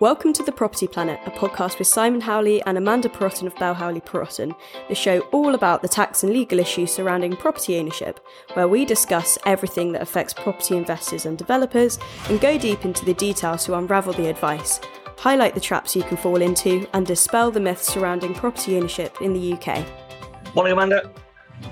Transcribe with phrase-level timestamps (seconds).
[0.00, 3.74] Welcome to The Property Planet, a podcast with Simon Howley and Amanda Perrotton of Bell
[3.74, 4.52] Howley Perrotton,
[4.88, 8.18] the show all about the tax and legal issues surrounding property ownership,
[8.54, 13.14] where we discuss everything that affects property investors and developers and go deep into the
[13.14, 14.80] details to unravel the advice,
[15.16, 19.32] highlight the traps you can fall into, and dispel the myths surrounding property ownership in
[19.32, 19.86] the UK.
[20.56, 21.08] Morning, Amanda.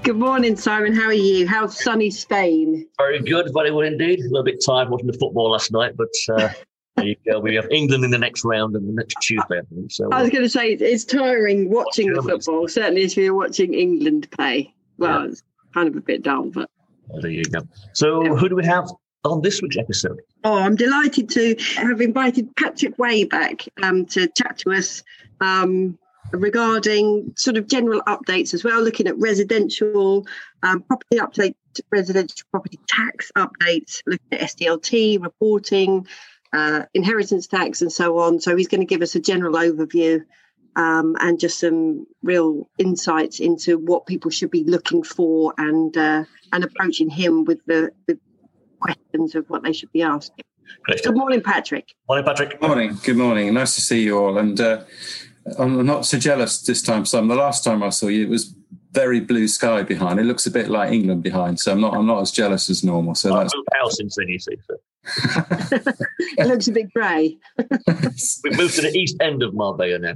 [0.05, 0.95] Good morning, Simon.
[0.95, 1.49] How are you?
[1.49, 2.87] How's sunny Spain?
[2.99, 4.21] Very good, very well indeed.
[4.21, 6.51] A little bit tired watching the football last night, but uh,
[6.97, 7.41] there you go.
[7.41, 9.91] We have England in the next round and the next Tuesday, I think.
[9.91, 12.69] So, I was going to say it's tiring watching the football.
[12.69, 14.75] Certainly, if you're watching England play.
[14.99, 15.31] Well, Yeah.
[15.31, 15.43] it's
[15.75, 16.69] kind of a bit dull, but
[17.21, 17.61] there you go.
[17.95, 18.89] So, who do we have
[19.25, 20.21] on this week's episode?
[20.45, 25.03] oh, I'm delighted to have invited Patrick Way back um, to chat to us
[25.41, 25.97] um,
[26.33, 30.27] regarding sort of general updates as well, looking at residential
[30.63, 31.55] um, property update,
[31.91, 36.07] residential property tax updates, looking at SDLT reporting,
[36.53, 38.41] uh, inheritance tax, and so on.
[38.41, 40.23] So he's going to give us a general overview
[40.77, 46.25] um, and just some real insights into what people should be looking for and uh,
[46.53, 48.19] and approaching him with the, the
[48.81, 50.45] questions of what they should be asking.
[50.85, 51.03] Great.
[51.03, 51.95] Good morning, Patrick.
[52.09, 52.61] Morning, Patrick.
[52.61, 52.99] Morning.
[53.05, 53.53] Good morning.
[53.55, 54.39] Nice to see you all.
[54.39, 54.85] And uh,
[55.59, 57.29] I'm not so jealous this time, Sam.
[57.29, 58.55] The last time I saw you, it was
[58.93, 60.21] very blue sky behind.
[60.21, 61.95] It looks a bit like England behind, so I'm not.
[61.95, 63.15] I'm not as jealous as normal.
[63.15, 64.57] So that's moved house since then, you see.
[64.69, 64.77] So
[66.39, 67.39] It looks a bit grey.
[67.59, 70.15] we've moved to the east end of Marbella now.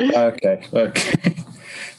[0.00, 0.66] okay.
[0.72, 1.34] Okay.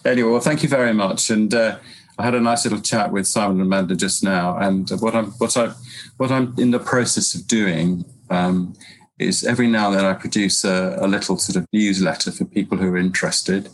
[0.05, 1.29] anyway, well, thank you very much.
[1.29, 1.77] And uh,
[2.17, 4.57] I had a nice little chat with Simon and Amanda just now.
[4.57, 5.73] And what I'm what I
[6.17, 8.73] what I'm in the process of doing um,
[9.19, 12.77] is every now and then I produce a, a little sort of newsletter for people
[12.77, 13.69] who are interested.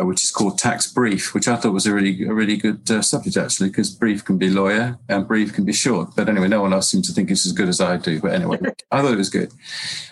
[0.00, 2.90] Uh, Which is called Tax Brief, which I thought was a really, a really good
[2.90, 6.16] uh, subject actually, because brief can be lawyer and brief can be short.
[6.16, 8.20] But anyway, no one else seems to think it's as good as I do.
[8.20, 8.58] But anyway,
[8.90, 9.52] I thought it was good,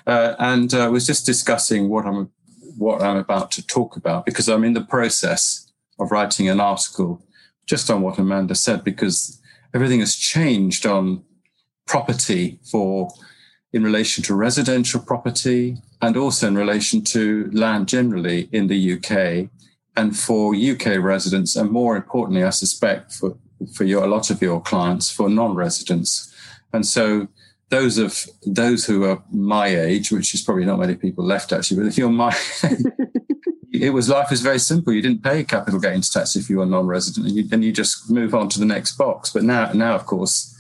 [0.07, 2.31] uh, and uh, was just discussing what I'm
[2.77, 7.23] what I'm about to talk about because I'm in the process of writing an article
[7.67, 9.41] just on what Amanda said because
[9.75, 11.25] everything has changed on
[11.87, 13.09] property for
[13.73, 19.51] in relation to residential property and also in relation to land generally in the UK
[19.97, 23.37] and for UK residents and more importantly I suspect for
[23.75, 26.33] for your a lot of your clients for non-residents
[26.73, 27.29] and so
[27.73, 31.79] those of those who are my age, which is probably not many people left actually,
[31.79, 32.37] but if you're my
[33.73, 34.93] it was life was very simple.
[34.93, 38.11] You didn't pay capital gains tax if you were non-resident, and you, and you just
[38.11, 39.33] move on to the next box.
[39.33, 40.55] But now, now of course,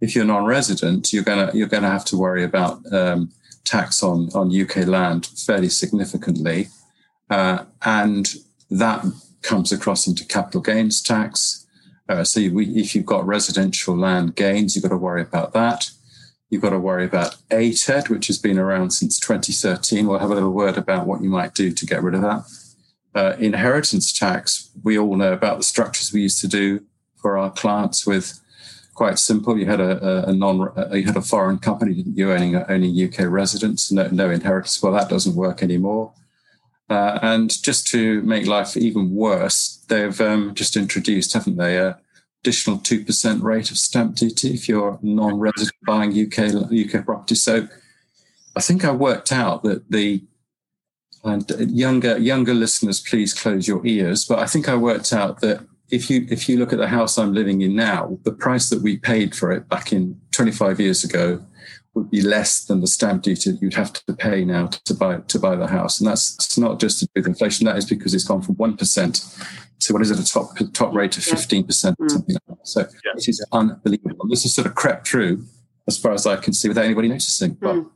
[0.00, 3.30] if you're non-resident, you're gonna you're gonna have to worry about um,
[3.64, 6.68] tax on on UK land fairly significantly,
[7.30, 8.34] uh, and
[8.70, 9.04] that
[9.42, 11.66] comes across into capital gains tax.
[12.08, 15.90] Uh, so if you've got residential land gains, you've got to worry about that.
[16.50, 20.06] You've got to worry about ATED, which has been around since 2013.
[20.06, 22.44] We'll have a little word about what you might do to get rid of that.
[23.14, 26.84] Uh, inheritance tax, we all know about the structures we used to do
[27.16, 28.40] for our clients with
[28.94, 29.58] quite simple.
[29.58, 33.04] You had a, a, non, uh, you had a foreign company, didn't you, owning only
[33.04, 34.82] UK residents, no, no inheritance.
[34.82, 36.12] Well, that doesn't work anymore.
[36.90, 41.98] Uh, and just to make life even worse, they've um, just introduced, haven't they, a
[42.42, 47.34] additional 2% rate of stamp duty if you're non-resident buying UK, UK property.
[47.34, 47.68] So
[48.56, 50.24] I think I worked out that the,
[51.24, 54.24] and younger, younger listeners, please close your ears.
[54.24, 57.18] But I think I worked out that if you, if you look at the house
[57.18, 61.02] I'm living in now, the price that we paid for it back in 25 years
[61.04, 61.44] ago
[61.98, 65.18] would be less than the stamp duty that you'd have to pay now to buy
[65.18, 67.66] to buy the house, and that's not just to do with inflation.
[67.66, 69.24] That is because it's gone from one percent
[69.80, 72.66] to what is it a top top rate of fifteen percent, or something like that.
[72.66, 73.12] So Yeah.
[73.16, 74.26] it is unbelievable.
[74.30, 75.44] This has sort of crept through,
[75.86, 77.54] as far as I can see, without anybody noticing.
[77.54, 77.90] But Mm.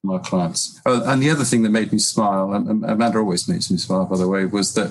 [0.00, 0.80] from our clients.
[0.86, 3.76] Oh, and the other thing that made me smile, and and Amanda always makes me
[3.78, 4.90] smile, by the way, was that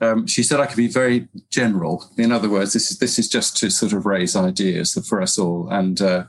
[0.00, 2.10] um, she said I could be very general.
[2.18, 5.38] In other words, this is this is just to sort of raise ideas for us
[5.38, 5.68] all.
[5.70, 6.24] And uh,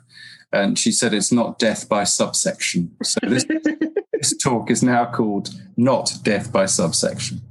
[0.61, 2.95] and she said it's not death by subsection.
[3.03, 3.45] So this,
[4.13, 7.41] this talk is now called not death by subsection.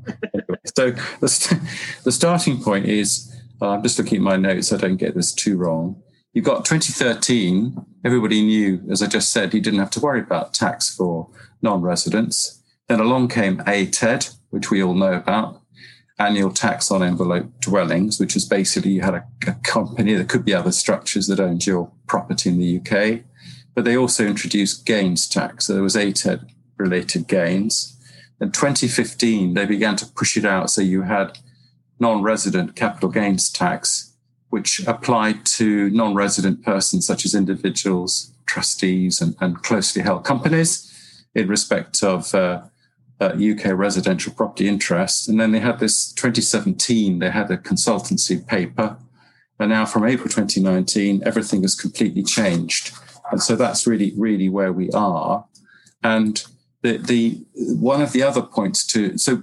[0.76, 1.60] So the, st-
[2.04, 4.72] the starting point is uh, I'm just looking at my notes.
[4.72, 6.02] I don't get this too wrong.
[6.32, 7.76] You've got 2013.
[8.04, 11.28] Everybody knew, as I just said, you didn't have to worry about tax for
[11.62, 12.60] non-residents.
[12.88, 15.62] Then along came ATED, which we all know about,
[16.18, 20.44] annual tax on envelope dwellings, which is basically you had a, a company, there could
[20.44, 23.22] be other structures that owned your property in the UK,
[23.74, 25.66] but they also introduced gains tax.
[25.66, 27.98] So there was ATED related gains.
[28.40, 30.70] In 2015, they began to push it out.
[30.70, 31.38] So you had
[31.98, 34.12] non-resident capital gains tax,
[34.50, 40.90] which applied to non-resident persons such as individuals, trustees, and, and closely held companies.
[41.34, 42.62] in respect of uh,
[43.20, 45.28] uh, UK residential property interest.
[45.28, 48.96] And then they had this 2017, they had a consultancy paper.
[49.58, 52.92] And now from April 2019, everything has completely changed.
[53.30, 55.46] And so that's really, really where we are.
[56.02, 56.44] And
[56.82, 59.42] the, the one of the other points to so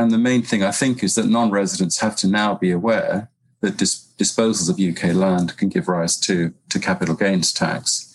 [0.00, 3.76] and the main thing I think is that non-residents have to now be aware that
[3.76, 8.09] dis- disposals of UK land can give rise to, to capital gains tax.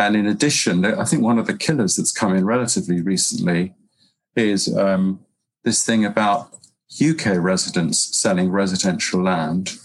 [0.00, 3.74] And in addition, I think one of the killers that's come in relatively recently
[4.34, 5.20] is um,
[5.62, 6.48] this thing about
[7.06, 9.76] UK residents selling residential land.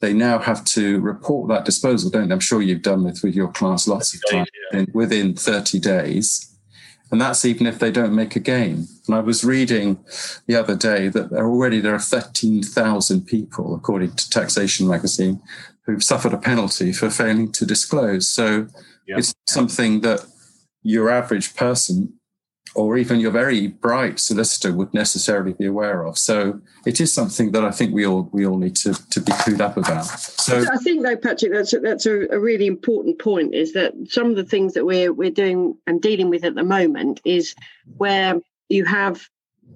[0.00, 2.32] They now have to report that disposal, don't they?
[2.32, 4.84] I'm sure you've done this with your class lots of times yeah.
[4.94, 6.56] within 30 days.
[7.10, 8.86] And that's even if they don't make a gain.
[9.08, 9.98] And I was reading
[10.46, 15.40] the other day that there already there are 13,000 people, according to Taxation Magazine,
[15.86, 18.28] who've suffered a penalty for failing to disclose.
[18.28, 18.68] So
[19.06, 19.18] Yep.
[19.18, 20.24] It's something that
[20.82, 22.14] your average person
[22.76, 26.18] or even your very bright solicitor would necessarily be aware of.
[26.18, 29.32] So it is something that I think we all we all need to, to be
[29.32, 30.04] clued up about.
[30.04, 33.54] So I think though, Patrick, that's a, that's a, a, really important point.
[33.54, 36.64] Is that some of the things that we're we're doing and dealing with at the
[36.64, 37.54] moment is
[37.96, 39.26] where you have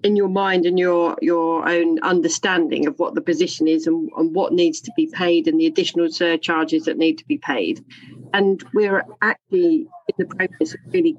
[0.02, 4.34] in your mind and your your own understanding of what the position is and, and
[4.34, 7.82] what needs to be paid and the additional surcharges that need to be paid
[8.32, 11.16] and we're actually in the process of really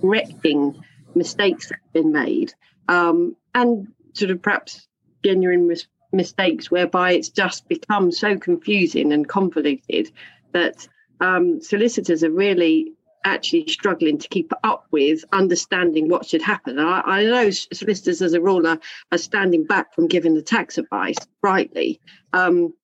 [0.00, 0.82] correcting
[1.14, 2.52] mistakes that have been made
[2.88, 4.88] um, and sort of perhaps
[5.24, 10.10] genuine mis- mistakes whereby it's just become so confusing and convoluted
[10.52, 10.86] that
[11.20, 12.92] um, solicitors are really
[13.24, 16.78] actually struggling to keep up with understanding what should happen.
[16.78, 18.78] I, I, know solicitors, as a rule, are,
[19.10, 22.00] are, standing back from giving the tax advice rightly.
[22.34, 22.74] Um,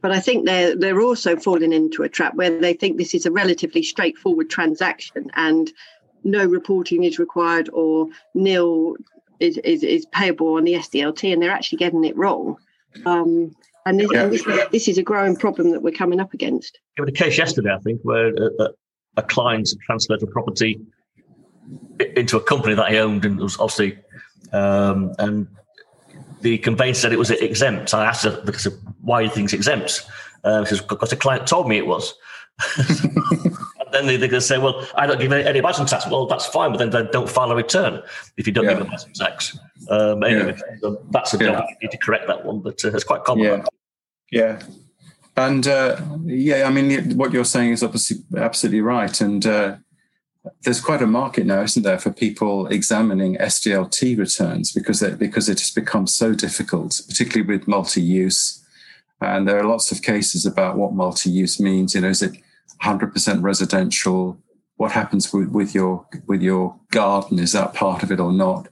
[0.00, 3.26] but I think they're they're also falling into a trap where they think this is
[3.26, 5.72] a relatively straightforward transaction and
[6.24, 8.96] no reporting is required or nil
[9.40, 12.56] is, is, is payable on the SDLT, and they're actually getting it wrong.
[13.06, 13.54] Um,
[13.86, 14.26] and this, yeah.
[14.26, 16.78] this, this, is a growing problem that we're coming up against.
[16.96, 18.70] There was a case yesterday, I think, where a,
[19.16, 20.80] a client transferred a property
[22.16, 23.98] into a company that he owned, and it was obviously,
[24.52, 25.46] um, and
[26.40, 27.94] the conveyancer said it was exempt.
[27.94, 28.66] I asked her because
[29.00, 30.06] why he thinks exempt.
[30.44, 32.14] Uh, says, because the client told me it was.
[32.78, 36.06] and then they, they're going to say, well, I don't give any, any advice tax.
[36.08, 38.02] Well, that's fine, but then, then don't file a return
[38.36, 38.74] if you don't yeah.
[38.74, 39.58] give advice on tax.
[39.88, 40.76] Um, anyway, yeah.
[40.80, 41.64] so that's a job.
[41.68, 43.44] You need to correct that one, but uh, it's quite common.
[43.44, 43.64] Yeah.
[44.30, 44.62] Yeah.
[45.36, 49.20] And uh, yeah, I mean, what you're saying is obviously absolutely right.
[49.20, 49.76] And uh,
[50.62, 55.48] there's quite a market now, isn't there, for people examining SDLT returns because it, because
[55.48, 58.64] it has become so difficult, particularly with multi-use.
[59.20, 61.94] And there are lots of cases about what multi-use means.
[61.94, 62.36] You know, is it
[62.82, 64.40] 100% residential?
[64.76, 67.38] What happens with, with your with your garden?
[67.40, 68.68] Is that part of it or not?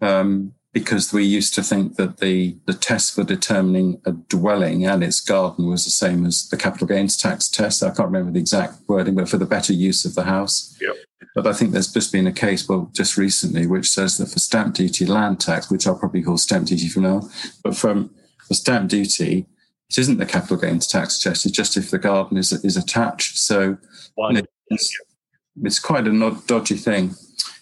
[0.00, 5.04] Um, because we used to think that the, the test for determining a dwelling and
[5.04, 7.82] its garden was the same as the capital gains tax test.
[7.82, 10.74] I can't remember the exact wording, but for the better use of the house.
[10.80, 10.96] Yep.
[11.34, 14.38] But I think there's just been a case, well, just recently, which says that for
[14.38, 17.28] stamp duty land tax, which I'll probably call stamp duty for now,
[17.62, 18.10] but from
[18.46, 19.46] for stamp duty,
[19.92, 21.44] it isn't the capital gains tax test.
[21.44, 23.36] It's just if the garden is is attached.
[23.38, 23.76] So
[24.16, 24.98] you know, it's,
[25.62, 27.14] it's, quite a dodgy thing.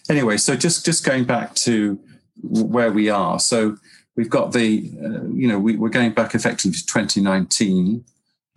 [0.09, 1.99] Anyway, so just just going back to
[2.41, 3.37] where we are.
[3.39, 3.77] So
[4.15, 8.05] we've got the, uh, you know, we, are going back effectively to 2019.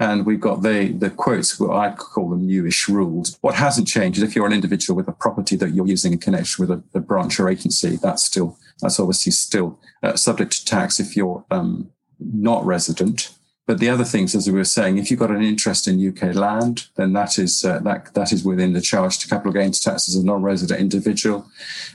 [0.00, 3.38] And we've got the, the quotes, what I call them newish rules.
[3.42, 6.18] What hasn't changed is if you're an individual with a property that you're using in
[6.18, 10.64] connection with a, a branch or agency, that's still, that's obviously still uh, subject to
[10.64, 13.30] tax if you're um, not resident.
[13.66, 16.34] But the other things, as we were saying, if you've got an interest in UK
[16.34, 20.08] land, then that is uh, that that is within the charge to capital gains tax
[20.08, 21.46] as a non-resident individual.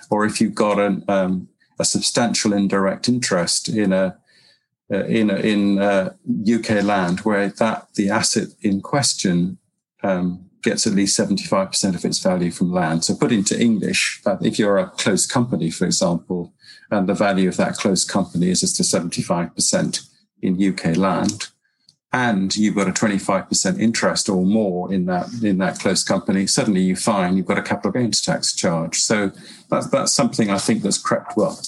[0.09, 1.47] Or if you've got an um,
[1.77, 4.17] a substantial indirect interest in a
[4.91, 6.13] uh, in in uh,
[6.51, 9.59] UK land where that the asset in question
[10.01, 13.05] um, gets at least 75% of its value from land.
[13.05, 16.53] So put into English, that if you're a close company, for example,
[16.91, 20.09] and the value of that close company is just to 75%
[20.41, 21.49] in UK land,
[22.11, 26.81] and you've got a 25% interest or more in that in that close company, suddenly
[26.81, 28.97] you find you've got a capital gains tax charge.
[28.97, 29.31] So
[29.69, 31.59] that's that's something I think that's crept well.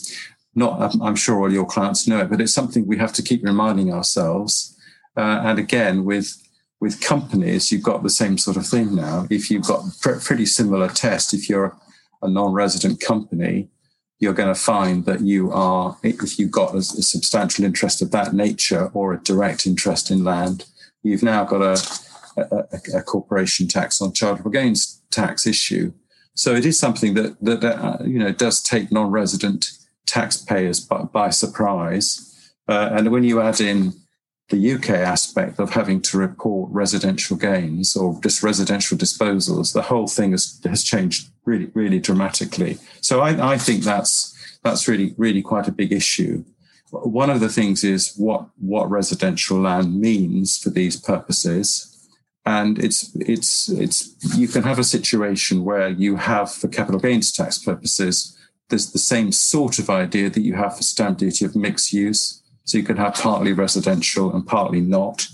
[0.56, 3.44] Not I'm sure all your clients know it, but it's something we have to keep
[3.44, 4.76] reminding ourselves.
[5.16, 6.36] Uh, and again, with
[6.80, 9.28] with companies, you've got the same sort of thing now.
[9.30, 11.78] If you've got pr- pretty similar test, if you're
[12.24, 13.70] a non-resident company,
[14.22, 18.12] you're going to find that you are, if you've got a, a, substantial interest of
[18.12, 20.64] that nature or a direct interest in land,
[21.02, 22.02] you've now got a,
[22.38, 25.92] a, a corporation tax on chargeable gains tax issue.
[26.36, 29.72] So it is something that that uh, you know does take non-resident
[30.06, 32.54] taxpayers by, by surprise.
[32.68, 33.94] Uh, and when you add in
[34.50, 40.08] the UK aspect of having to report residential gains or just residential disposals, the whole
[40.08, 42.78] thing has, has changed really, really dramatically.
[43.02, 44.32] So I, I think that's
[44.64, 46.44] that's really, really quite a big issue.
[46.92, 51.88] One of the things is what what residential land means for these purposes.
[52.46, 57.32] And it's it's it's you can have a situation where you have for capital gains
[57.32, 58.38] tax purposes,
[58.70, 62.42] there's the same sort of idea that you have for stamp duty of mixed use
[62.64, 65.28] so you can have partly residential and partly not.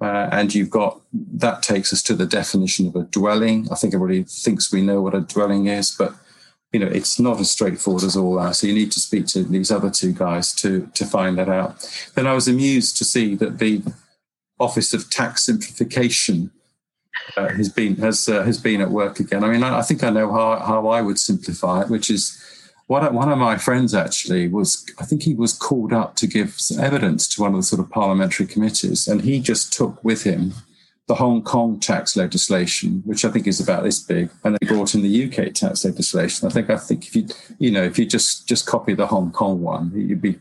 [0.00, 3.68] Uh, and you've got that takes us to the definition of a dwelling.
[3.70, 6.14] I think everybody thinks we know what a dwelling is, but
[6.72, 8.56] you know it's not as straightforward as all that.
[8.56, 11.88] So you need to speak to these other two guys to to find that out.
[12.14, 13.82] Then I was amused to see that the
[14.58, 16.50] Office of Tax Simplification
[17.36, 19.44] uh, has been has uh, has been at work again.
[19.44, 22.40] I mean, I, I think I know how how I would simplify it, which is
[22.86, 26.58] one, one of my friends actually was, I think he was called up to give
[26.78, 30.52] evidence to one of the sort of parliamentary committees, and he just took with him
[31.06, 34.94] the Hong Kong tax legislation, which I think is about this big, and they brought
[34.94, 36.48] in the UK tax legislation.
[36.48, 39.30] I think I think if you you know if you just just copy the Hong
[39.30, 40.38] Kong one, you'd be.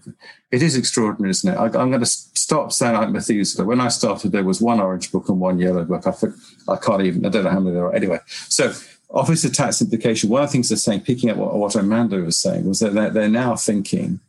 [0.51, 1.57] It is extraordinary, isn't it?
[1.57, 3.65] I, am going to stop saying like Methuselah.
[3.65, 6.05] When I started, there was one orange book and one yellow book.
[6.05, 6.35] I think
[6.69, 7.25] I can't even.
[7.25, 7.93] I don't know how many there are.
[7.93, 8.71] Anyway, so
[9.13, 12.17] Office of Tax Simplification, one of the things they're saying, picking up what, what Amanda
[12.17, 14.19] was saying, was that they're, they're now thinking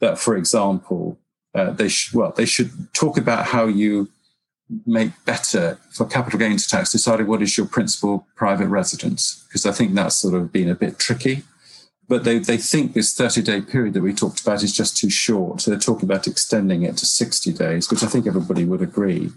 [0.00, 1.18] that, for example,
[1.54, 4.10] uh, they sh- well, they should talk about how you
[4.84, 9.72] make better for capital gains tax, deciding what is your principal private residence, because I
[9.72, 11.42] think that's sort of been a bit tricky.
[12.08, 15.10] But they, they think this 30 day period that we talked about is just too
[15.10, 15.60] short.
[15.60, 19.30] So they're talking about extending it to 60 days, which I think everybody would agree.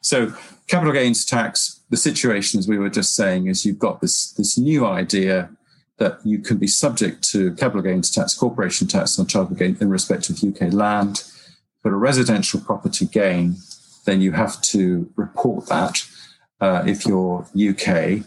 [0.00, 0.32] So
[0.66, 4.58] capital gains tax, the situation, as we were just saying, is you've got this, this
[4.58, 5.50] new idea
[5.98, 9.88] that you can be subject to capital gains tax, corporation tax on capital gain in
[9.88, 11.24] respect of UK land.
[11.82, 13.56] But a residential property gain,
[14.04, 16.06] then you have to report that
[16.60, 18.24] uh, if you're UK.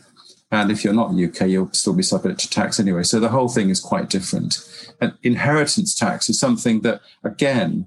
[0.51, 3.03] And if you're not UK, you'll still be subject to tax anyway.
[3.03, 4.57] So the whole thing is quite different.
[4.99, 7.85] And inheritance tax is something that, again,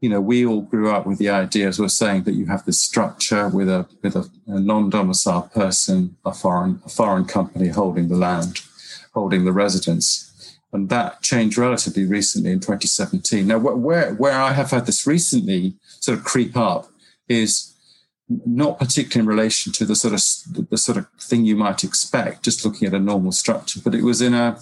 [0.00, 2.64] you know, we all grew up with the idea, as we're saying, that you have
[2.64, 8.08] this structure with a with a, a non-domiciled person, a foreign a foreign company holding
[8.08, 8.60] the land,
[9.14, 13.46] holding the residence, and that changed relatively recently in 2017.
[13.46, 16.88] Now, where where I have had this recently sort of creep up
[17.28, 17.72] is
[18.28, 22.42] not particularly in relation to the sort of the sort of thing you might expect,
[22.42, 24.60] just looking at a normal structure, but it was in a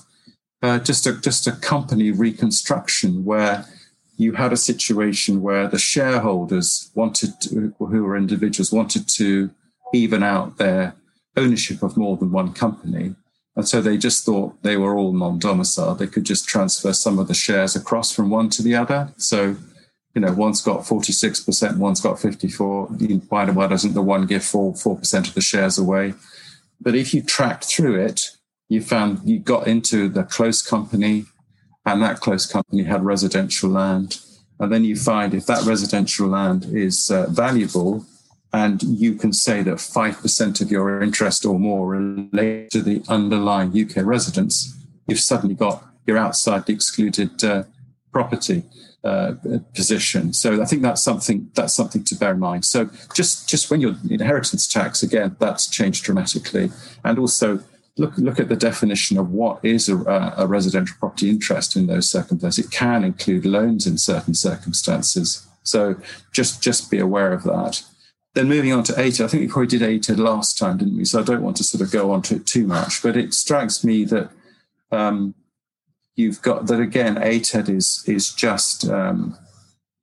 [0.63, 3.67] uh, just a just a company reconstruction where
[4.17, 9.51] you had a situation where the shareholders wanted to, who were individuals wanted to
[9.93, 10.95] even out their
[11.37, 13.15] ownership of more than one company.
[13.57, 15.99] And so they just thought they were all non-domiciled.
[15.99, 19.13] They could just transfer some of the shares across from one to the other.
[19.17, 19.57] So,
[20.15, 22.87] you know, one's got 46%, one's got 54.
[23.29, 26.15] Why, why doesn't the one give 4, 4% of the shares away?
[26.81, 28.31] But if you tracked through it,
[28.69, 31.27] you found you got into the close company,
[31.87, 34.21] and that close company had residential land.
[34.59, 38.07] And then you find if that residential land is uh, valuable,
[38.53, 43.71] and you can say that 5% of your interest or more relate to the underlying
[43.71, 44.77] UK residence,
[45.09, 47.65] you've suddenly got, you're outside the excluded uh,
[48.13, 48.63] property
[49.05, 49.35] uh,
[49.75, 50.33] position.
[50.33, 52.65] So I think that's something that's something to bear in mind.
[52.65, 56.71] So just just when you're inheritance tax again, that's changed dramatically,
[57.05, 57.63] and also
[57.97, 59.97] look look at the definition of what is a,
[60.37, 62.65] a, residential property interest in those circumstances.
[62.65, 65.47] It can include loans in certain circumstances.
[65.63, 65.97] So
[66.33, 67.83] just just be aware of that.
[68.35, 71.05] Then moving on to ATED, I think we probably did ATED last time, didn't we?
[71.05, 73.33] So I don't want to sort of go on to it too much, but it
[73.33, 74.31] strikes me that
[74.91, 75.37] um,
[76.17, 77.15] you've got that again.
[77.15, 79.39] ATED is is just um,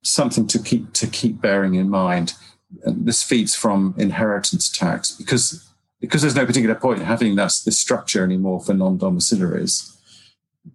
[0.02, 2.32] something to keep to keep bearing in mind.
[2.84, 5.71] And this feeds from inheritance tax because
[6.02, 9.96] because there's no particular point in having that this structure anymore for non-domiciliaries,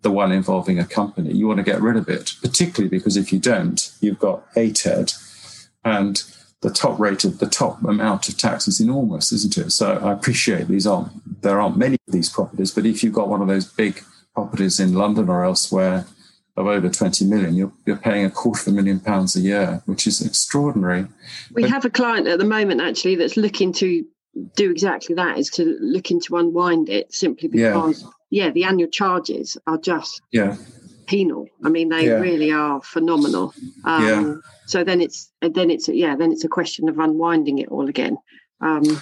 [0.02, 3.32] the one involving a company, you want to get rid of it, particularly because if
[3.32, 5.14] you don't, you've got ATED
[5.84, 6.24] and
[6.62, 9.72] the top rate of the top amount of tax is enormous, isn't it?
[9.72, 13.28] So I appreciate these aren't there aren't many of these properties, but if you've got
[13.28, 14.02] one of those big
[14.34, 16.06] properties in London or elsewhere
[16.56, 19.84] of over 20 million, you're, you're paying a quarter of a million pounds a year,
[19.86, 21.06] which is extraordinary.
[21.52, 24.06] We but, have a client at the moment actually that's looking to
[24.56, 28.90] do exactly that is to looking to unwind it simply because yeah, yeah the annual
[28.90, 30.56] charges are just yeah.
[31.06, 31.48] penal.
[31.64, 32.14] I mean they yeah.
[32.14, 33.54] really are phenomenal.
[33.86, 34.34] Um, yeah.
[34.66, 38.18] so then it's then it's yeah then it's a question of unwinding it all again.
[38.62, 39.02] Um,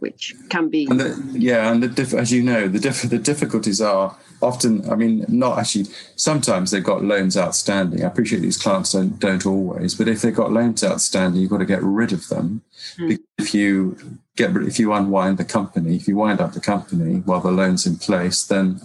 [0.00, 0.86] which can be.
[0.90, 4.88] And the, yeah, and the, as you know, the diff- the difficulties are often.
[4.90, 5.86] I mean, not actually.
[6.16, 8.04] Sometimes they've got loans outstanding.
[8.04, 11.58] I appreciate these clients don't don't always, but if they've got loans outstanding, you've got
[11.58, 12.62] to get rid of them.
[12.98, 13.18] Mm.
[13.38, 13.96] If you
[14.36, 17.86] get if you unwind the company, if you wind up the company while the loan's
[17.86, 18.80] in place, then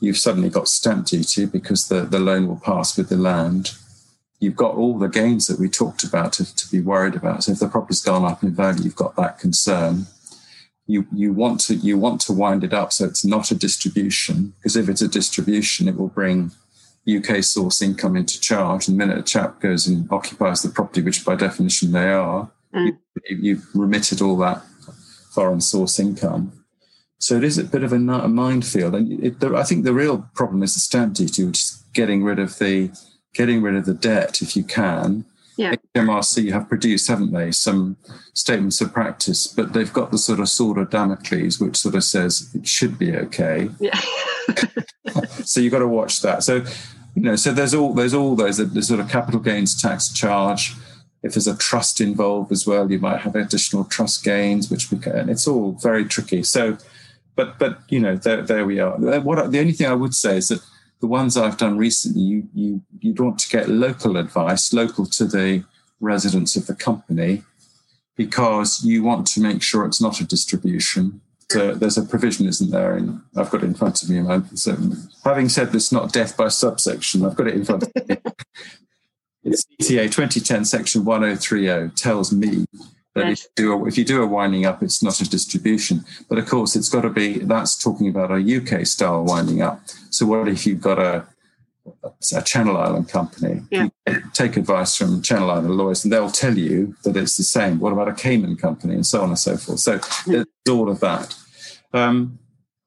[0.00, 3.72] you've suddenly got stamp duty because the, the loan will pass with the land.
[4.40, 7.42] You've got all the gains that we talked about to, to be worried about.
[7.42, 10.06] So if the property's gone up in value, you've got that concern
[10.88, 14.54] you you want to you want to wind it up so it's not a distribution
[14.56, 16.50] because if it's a distribution it will bring
[17.08, 18.86] UK source income into charge.
[18.86, 22.50] And the minute a chap goes and occupies the property which by definition they are
[22.74, 22.96] mm.
[23.28, 24.62] you, have remitted all that
[25.32, 26.52] foreign source income.
[27.18, 28.94] So it is a bit of a, a minefield.
[28.94, 32.38] And it, I think the real problem is the stamp duty which is getting rid
[32.38, 32.90] of the
[33.34, 35.24] getting rid of the debt if you can
[35.58, 35.74] yeah.
[35.96, 37.96] HMRC have produced, haven't they, some
[38.32, 42.04] statements of practice, but they've got the sort of sword of Damocles, which sort of
[42.04, 43.68] says it should be okay.
[43.80, 44.00] Yeah.
[45.44, 46.44] so you've got to watch that.
[46.44, 46.64] So,
[47.16, 50.74] you know, so there's all there's all those the sort of capital gains tax charge.
[51.24, 54.98] If there's a trust involved as well, you might have additional trust gains, which we
[54.98, 55.28] can.
[55.28, 56.44] It's all very tricky.
[56.44, 56.78] So,
[57.34, 58.96] but but you know, there there we are.
[58.96, 60.60] What the only thing I would say is that
[61.00, 65.24] the ones I've done recently, you you you'd want to get local advice, local to
[65.24, 65.64] the
[66.00, 67.42] residents of the company,
[68.16, 71.20] because you want to make sure it's not a distribution.
[71.50, 72.94] So there's a provision, isn't there?
[72.94, 74.22] And I've got it in front of me.
[74.54, 74.76] So
[75.24, 78.16] having said this, not death by subsection, I've got it in front of me.
[79.44, 82.66] it's CTA 2010 section 1030 tells me
[83.18, 86.04] that if, you do a, if you do a winding up, it's not a distribution.
[86.28, 89.80] But of course, it's got to be, that's talking about a UK style winding up.
[90.10, 91.26] So what if you've got a,
[92.34, 93.62] a Channel Island company?
[93.70, 93.88] Yeah.
[94.32, 97.78] take advice from Channel Island lawyers and they'll tell you that it's the same.
[97.78, 99.80] What about a Cayman company and so on and so forth?
[99.80, 100.44] So yeah.
[100.68, 101.34] all of that.
[101.92, 102.38] Um,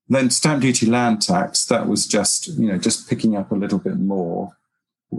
[0.09, 3.79] then stamp duty land tax, that was just, you know, just picking up a little
[3.79, 4.57] bit more.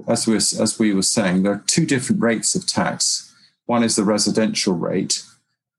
[0.06, 3.31] As we, as we were saying, there are two different rates of tax
[3.66, 5.22] one is the residential rate,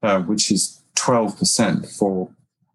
[0.01, 2.29] uh, which is 12% for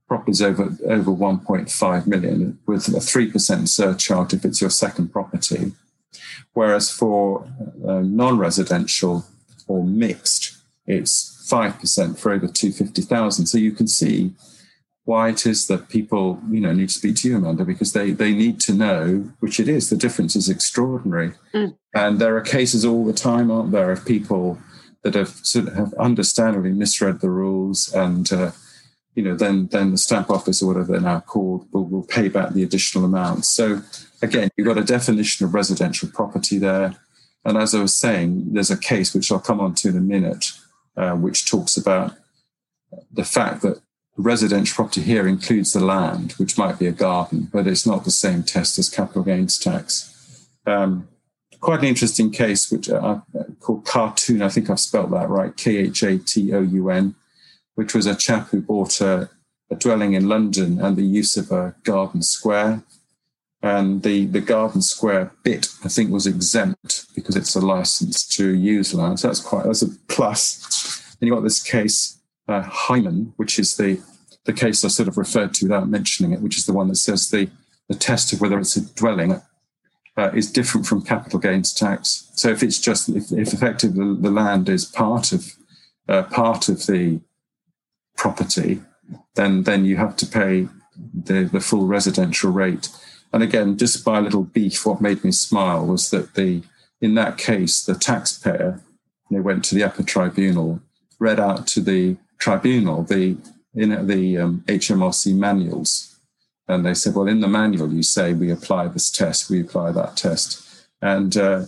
[0.07, 5.73] properties over, over 1.5 million, with a 3% surcharge if it's your second property.
[6.55, 7.45] Whereas for
[7.87, 9.27] uh, non residential
[9.67, 13.47] or mixed, it's 5% for over 250,000.
[13.47, 14.33] So you can see
[15.05, 18.11] why it is that people, you know, need to speak to you, Amanda, because they,
[18.11, 21.33] they need to know, which it is, the difference is extraordinary.
[21.55, 21.77] Mm.
[21.95, 24.59] And there are cases all the time, aren't there, of people
[25.03, 28.51] that have sort of have understandably misread the rules and uh,
[29.15, 32.29] you know then then the stamp office or whatever they're now called will, will pay
[32.29, 33.45] back the additional amount.
[33.45, 33.83] So
[34.23, 36.95] again you've got a definition of residential property there.
[37.45, 40.01] And as i was saying there's a case which i'll come on to in a
[40.01, 40.53] minute
[40.97, 42.15] uh, which talks about
[43.11, 43.81] the fact that
[44.17, 48.11] residential property here includes the land which might be a garden but it's not the
[48.11, 50.47] same test as capital gains tax.
[50.67, 51.09] Um,
[51.61, 53.21] quite an interesting case, which I
[53.61, 54.43] called Khatoun.
[54.43, 55.57] I think I've spelt that right.
[55.57, 57.15] K H A T O U N,
[57.75, 59.29] which was a chap who bought a,
[59.71, 62.83] a, dwelling in London and the use of a garden square.
[63.61, 68.55] And the, the garden square bit, I think, was exempt because it's a license to
[68.55, 69.19] use land.
[69.19, 71.17] So that's quite that's a plus.
[71.21, 74.01] And you got this case, uh, Hyman, which is the
[74.45, 76.97] the case I sort of referred to without mentioning it, which is the one that
[76.97, 77.51] says the
[77.89, 79.41] the test of whether it's a dwelling
[80.19, 82.29] uh, is different from capital gains tax.
[82.35, 85.55] So if it's just if, if effectively the, land is part of
[86.09, 87.21] uh, part of the
[88.17, 88.83] property,
[89.37, 90.69] then then you have to pay
[91.15, 92.89] the, the full residential rate.
[93.33, 96.63] And again, just by a little beef, what made me smile was that the
[97.01, 98.83] in that case the taxpayer
[99.31, 100.81] they went to the upper tribunal,
[101.21, 103.37] read out to the tribunal the
[103.73, 106.18] in the um, HMRC manuals
[106.69, 109.93] and they said, well, in the manual, you say we apply this test, we apply
[109.93, 110.65] that test.
[111.01, 111.65] And uh,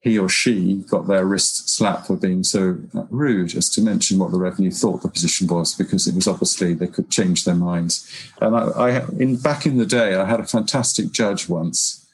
[0.00, 2.78] he or she got their wrist slapped for being so
[3.10, 6.74] rude as to mention what the revenue thought the position was, because it was obviously
[6.74, 8.10] they could change their minds.
[8.40, 12.08] And I, I in back in the day, I had a fantastic judge once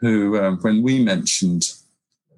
[0.00, 1.72] who, um, when we mentioned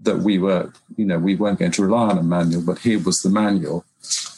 [0.00, 3.00] that we were, you know, we weren't going to rely on a manual, but here
[3.00, 3.84] was the manual.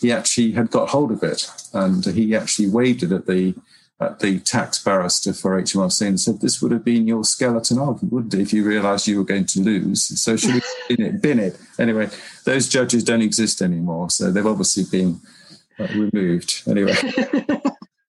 [0.00, 3.54] He actually had got hold of it, and he actually waved it at the
[4.00, 8.12] at the tax barrister for HMRC and said, This would have been your skeleton argument,
[8.12, 10.20] wouldn't it, if you realised you were going to lose?
[10.20, 10.60] So should we
[10.96, 11.22] bin it?
[11.22, 11.58] Bin it.
[11.78, 12.10] Anyway,
[12.44, 14.10] those judges don't exist anymore.
[14.10, 15.20] So they've obviously been
[15.78, 16.62] uh, removed.
[16.68, 16.94] Anyway.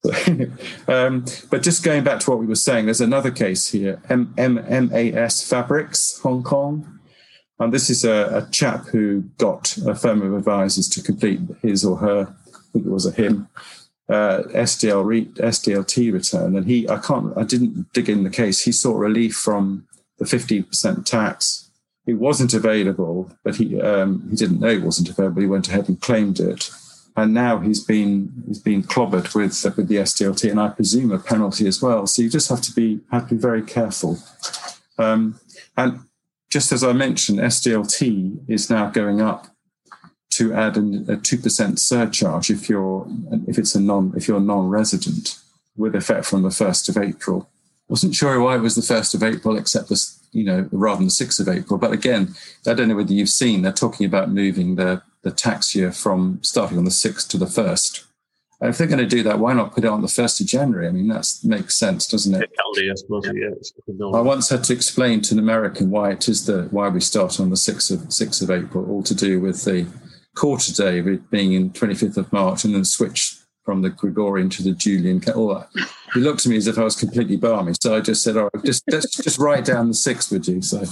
[0.88, 4.34] um, but just going back to what we were saying, there's another case here M-
[4.38, 7.00] M- MAS Fabrics, Hong Kong.
[7.60, 11.84] And this is a, a chap who got a firm of advisors to complete his
[11.84, 13.48] or her, I think it was a him,
[14.10, 18.64] uh, SDL re, SDLT return, and he I can't I didn't dig in the case.
[18.64, 21.70] He sought relief from the 15% tax.
[22.06, 25.42] It wasn't available, but he um, he didn't know it wasn't available.
[25.42, 26.72] He went ahead and claimed it,
[27.18, 31.20] and now he's been he's been clobbered with with the SDLT, and I presume a
[31.20, 32.08] penalty as well.
[32.08, 34.20] So you just have to be have to be very careful.
[34.98, 35.40] Um,
[35.76, 36.00] and
[36.50, 39.48] just as I mentioned, SDLT is now going up
[40.38, 43.08] to add an, a two percent surcharge if you're
[43.48, 45.40] if it's a non if you're non-resident
[45.76, 47.50] with effect from the first of April.
[47.90, 51.08] Wasn't sure why it was the first of April, except this you know rather than
[51.08, 51.80] the sixth of April.
[51.80, 52.36] But again,
[52.68, 56.40] I don't know whether you've seen they're talking about moving the the tax year from
[56.44, 58.04] starting on the sixth to the first.
[58.60, 60.48] And if they're going to do that, why not put it on the first of
[60.48, 60.88] January?
[60.88, 62.50] I mean, that makes sense, doesn't it?
[62.56, 63.30] Calendar, I suppose.
[63.36, 64.18] Yeah.
[64.18, 67.40] I once had to explain to an American why it is the why we start
[67.40, 69.88] on the sixth of sixth of April, all to do with the
[70.38, 74.72] quarter day being in 25th of March and then switch from the Gregorian to the
[74.72, 75.22] Julian.
[75.36, 75.68] All that.
[76.14, 77.74] He looked at me as if I was completely balmy.
[77.82, 80.62] So I just said, all right, just, just, just write down the sixth, would you?
[80.62, 80.86] So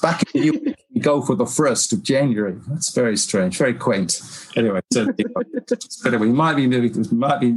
[0.00, 2.56] back in the you go for the first of January.
[2.68, 4.20] That's very strange, very quaint.
[4.56, 7.52] Anyway, so but anyway, we might be moving, might be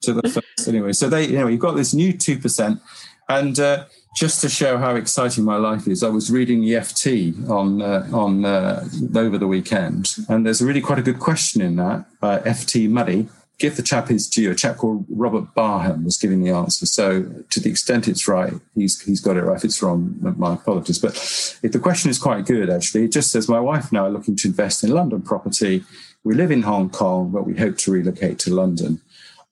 [0.00, 0.92] to the first anyway.
[0.92, 2.80] So they, you know, you've got this new two percent,
[3.28, 7.48] and uh, just to show how exciting my life is, I was reading the FT
[7.48, 11.76] on uh, on uh, over the weekend, and there's really quite a good question in
[11.76, 13.28] that FT Money.
[13.58, 14.50] Give the chap his due.
[14.50, 16.84] A chap called Robert Barham was giving the answer.
[16.84, 19.56] So, to the extent it's right, he's he's got it right.
[19.56, 20.98] If it's wrong, my apologies.
[20.98, 21.14] But
[21.62, 24.36] the question is quite good, actually, it just says my wife and I are looking
[24.36, 25.84] to invest in London property.
[26.24, 29.00] We live in Hong Kong, but we hope to relocate to London.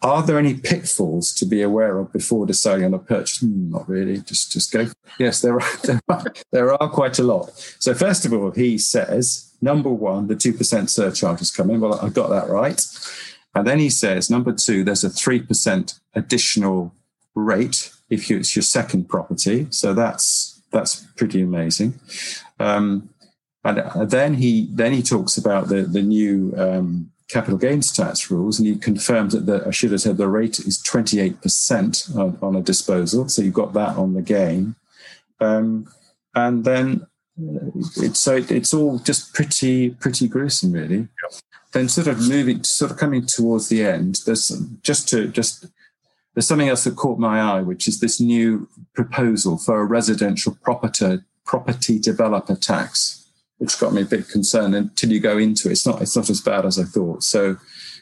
[0.02, 3.40] Are there any pitfalls to be aware of before deciding on a purchase?
[3.40, 4.18] Hmm, not really.
[4.18, 4.86] Just just go.
[5.18, 7.50] Yes, there are, there are there are quite a lot.
[7.78, 11.80] So first of all, he says number one, the two percent surcharge is coming.
[11.80, 12.82] Well, I got that right.
[13.54, 16.94] And then he says number two, there's a three percent additional
[17.34, 19.66] rate if you, it's your second property.
[19.70, 21.98] So that's that's pretty amazing.
[22.58, 23.10] Um,
[23.64, 28.58] and then he then he talks about the the new um, capital gains tax rules,
[28.58, 32.56] and you confirmed that the, I should have said the rate is 28% on, on
[32.56, 33.28] a disposal.
[33.28, 34.74] So you've got that on the gain.
[35.40, 35.88] Um,
[36.34, 37.06] and then
[37.38, 41.08] uh, it's so it, it's all just pretty pretty gruesome, really.
[41.72, 44.18] Then sort of moving, sort of coming towards the end.
[44.26, 44.48] There's
[44.82, 45.66] just to just
[46.34, 50.56] there's something else that caught my eye, which is this new proposal for a residential
[50.62, 53.19] property property developer tax
[53.60, 55.72] which got me a bit concerned until you go into it.
[55.72, 57.22] It's not, it's not as bad as I thought.
[57.22, 57.58] So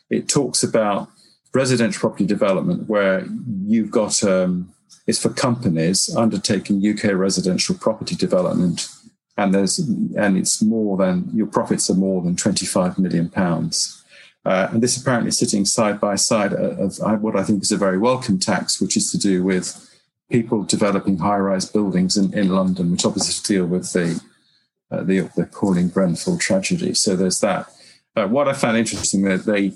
[0.08, 1.08] it talks about
[1.52, 3.26] residential property development where
[3.66, 4.72] you've got, um,
[5.08, 8.88] it's for companies undertaking UK residential property development.
[9.36, 14.04] And there's, and it's more than, your profits are more than 25 million pounds.
[14.44, 17.76] Uh, and this apparently is sitting side by side of, what I think is a
[17.76, 19.84] very welcome tax, which is to do with
[20.30, 24.22] people developing high-rise buildings in, in London, which obviously deal with the
[24.90, 26.94] uh, the, the appalling Grenfell tragedy.
[26.94, 27.70] So there's that.
[28.16, 29.72] Uh, what I found interesting that they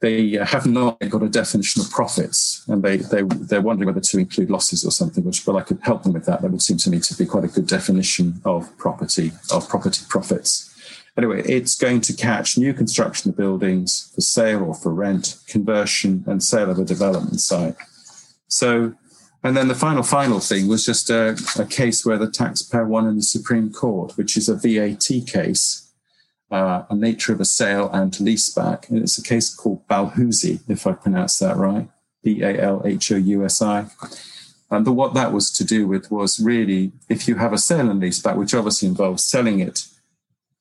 [0.00, 4.18] they have not got a definition of profits, and they they they're wondering whether to
[4.18, 5.24] include losses or something.
[5.24, 6.40] Which, but I could help them with that.
[6.40, 10.04] That would seem to me to be quite a good definition of property of property
[10.08, 10.64] profits.
[11.16, 16.22] Anyway, it's going to catch new construction of buildings for sale or for rent, conversion,
[16.28, 17.74] and sale of a development site.
[18.46, 18.94] So
[19.42, 23.06] and then the final, final thing was just a, a, case where the taxpayer won
[23.06, 25.92] in the Supreme Court, which is a VAT case,
[26.50, 28.88] uh, a nature of a sale and leaseback.
[28.88, 31.88] And it's a case called Balhousie, if I pronounce that right,
[32.24, 33.86] B A L H O U S I.
[34.70, 37.90] And the, what that was to do with was really if you have a sale
[37.90, 39.86] and leaseback, which obviously involves selling it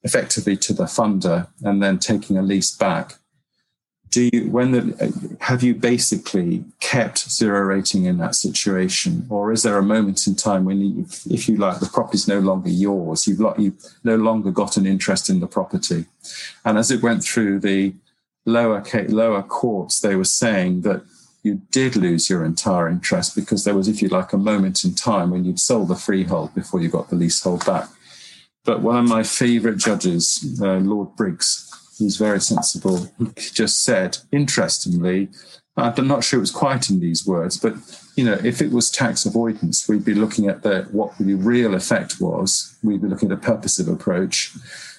[0.03, 3.15] effectively to the funder and then taking a lease back,
[4.09, 9.25] do you when the have you basically kept zero rating in that situation?
[9.29, 12.27] Or is there a moment in time when you, if you like the property is
[12.27, 16.05] no longer yours you've you've no longer got an interest in the property?
[16.63, 17.93] And as it went through the
[18.45, 21.03] lower lower courts they were saying that
[21.43, 24.95] you did lose your entire interest because there was if you like a moment in
[24.95, 27.89] time when you'd sold the freehold before you got the leasehold back.
[28.63, 31.67] But one of my favorite judges uh, lord briggs
[31.97, 33.11] He's very sensible.
[33.17, 35.29] He just said, interestingly,
[35.77, 37.75] uh, I'm not sure it was quite in these words, but
[38.15, 41.75] you know, if it was tax avoidance, we'd be looking at the what the real
[41.75, 42.75] effect was.
[42.83, 44.53] We'd be looking at a purposive approach.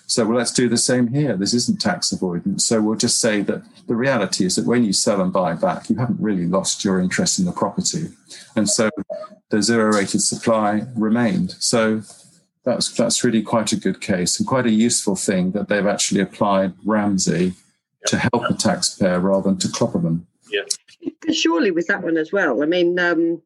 [0.06, 1.36] So well, let's do the same here.
[1.36, 2.64] This isn't tax avoidance.
[2.64, 5.90] So we'll just say that the reality is that when you sell and buy back,
[5.90, 8.08] you haven't really lost your interest in the property.
[8.54, 8.88] And so
[9.50, 11.52] the zero rated supply remained.
[11.58, 12.02] So
[12.68, 16.20] that's that's really quite a good case and quite a useful thing that they've actually
[16.20, 17.54] applied Ramsay
[18.06, 20.26] to help a taxpayer rather than to clobber them.
[20.50, 20.62] Yeah.
[21.32, 22.62] surely with that one as well.
[22.62, 23.42] I mean, um,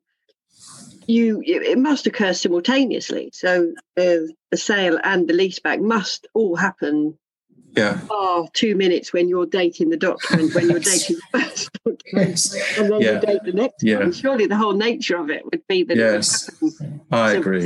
[1.06, 3.30] you it must occur simultaneously.
[3.32, 4.16] So uh,
[4.50, 7.18] the sale and the leaseback must all happen.
[7.76, 8.00] Yeah.
[8.10, 12.92] Oh, two minutes when you're dating the document, when you're dating the first document, and
[12.92, 13.12] then Yeah.
[13.14, 13.98] you date the next Yeah.
[14.00, 14.12] one.
[14.12, 16.48] Surely the whole nature of it would be that Yes.
[16.48, 17.62] it would happen I agree.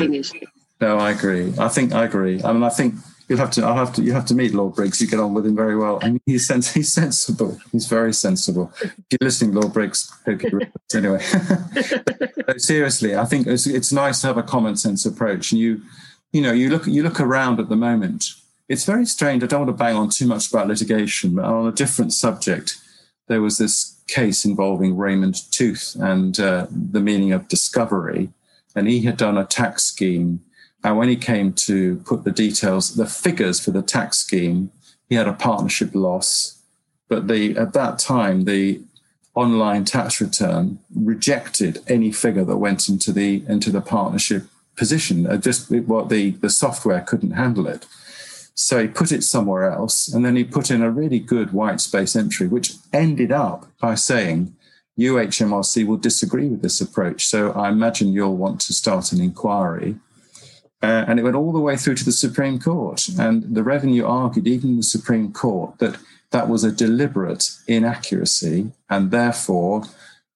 [0.80, 1.54] No, I agree.
[1.58, 2.42] I think I agree.
[2.42, 2.94] I mean, I think
[3.28, 3.64] you'll have to.
[3.64, 4.02] I'll have to.
[4.02, 5.00] You have to meet Lord Briggs.
[5.00, 5.98] You get on with him very well.
[6.02, 7.58] I mean, he's sens- he's sensible.
[7.72, 8.72] He's very sensible.
[8.82, 10.12] If you're listening, Lord Briggs,
[10.94, 11.22] anyway.
[12.58, 15.52] Seriously, I think it's, it's nice to have a common sense approach.
[15.52, 15.82] And you,
[16.32, 18.26] you know, you look you look around at the moment.
[18.68, 19.42] It's very strange.
[19.42, 22.76] I don't want to bang on too much about litigation, but on a different subject,
[23.28, 28.30] there was this case involving Raymond Tooth and uh, the meaning of discovery,
[28.74, 30.40] and he had done a tax scheme
[30.87, 34.70] and when he came to put the details, the figures for the tax scheme,
[35.09, 36.62] he had a partnership loss.
[37.09, 38.81] But the at that time, the
[39.35, 44.44] online tax return rejected any figure that went into the into the partnership
[44.77, 45.27] position.
[45.27, 47.85] Uh, Just what the the software couldn't handle it.
[48.55, 51.81] So he put it somewhere else, and then he put in a really good white
[51.81, 54.55] space entry, which ended up by saying,
[54.99, 57.27] UHMRC will disagree with this approach.
[57.27, 59.96] So I imagine you'll want to start an inquiry.
[60.82, 63.08] Uh, and it went all the way through to the Supreme Court.
[63.18, 65.96] And the revenue argued, even the Supreme Court, that
[66.30, 69.84] that was a deliberate inaccuracy, and therefore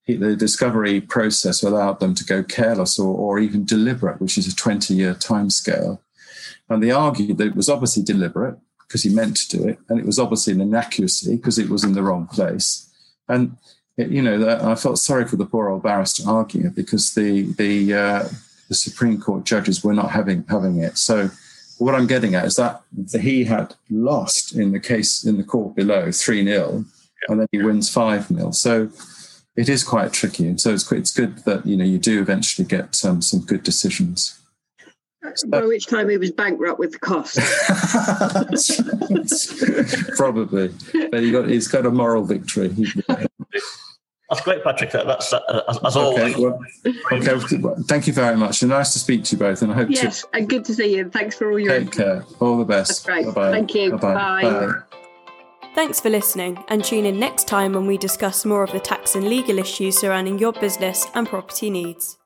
[0.07, 4.57] the discovery process allowed them to go careless or, or even deliberate, which is a
[4.57, 6.01] 20 year timescale.
[6.69, 10.01] And they argued that it was obviously deliberate because he meant to do it, and
[10.01, 12.89] it was obviously an inaccuracy because it was in the wrong place.
[13.29, 13.57] And
[13.97, 17.43] it- you know, I felt sorry for the poor old barrister arguing it because the
[17.53, 18.29] the uh,
[18.71, 20.97] the Supreme Court judges were not having having it.
[20.97, 21.29] So
[21.79, 22.83] what I'm getting at is that
[23.21, 26.85] he had lost in the case in the court below three 0
[27.29, 28.89] and then he wins five 0 So
[29.57, 30.47] it is quite tricky.
[30.47, 33.65] And so it's it's good that you know you do eventually get um, some good
[33.65, 34.39] decisions.
[35.49, 37.37] By which time he was bankrupt with the cost.
[40.17, 40.73] Probably,
[41.11, 42.75] but he got he's got a moral victory.
[44.31, 44.93] He- That's great, Patrick.
[44.93, 46.37] That, that's uh, as, as Okay, always.
[46.39, 46.61] well,
[47.13, 47.57] okay.
[47.59, 49.63] well, Thank you very much, and nice to speak to you both.
[49.63, 51.11] And I hope yes, and good to see you.
[51.11, 52.25] Thanks for all your take care.
[52.39, 52.89] All the best.
[52.89, 53.27] That's great.
[53.27, 53.51] Bye-bye.
[53.51, 53.91] Thank you.
[53.97, 54.43] Bye-bye.
[54.43, 54.67] Bye.
[54.67, 54.73] Bye.
[55.75, 59.15] Thanks for listening, and tune in next time when we discuss more of the tax
[59.17, 62.19] and legal issues surrounding your business and property needs.